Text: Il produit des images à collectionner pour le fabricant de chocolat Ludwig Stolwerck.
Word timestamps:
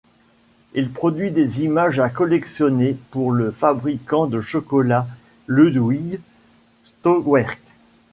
Il 0.73 0.89
produit 0.89 1.29
des 1.29 1.61
images 1.61 1.99
à 1.99 2.09
collectionner 2.09 2.97
pour 3.11 3.31
le 3.31 3.51
fabricant 3.51 4.25
de 4.25 4.41
chocolat 4.41 5.05
Ludwig 5.47 6.19
Stolwerck. 6.83 7.61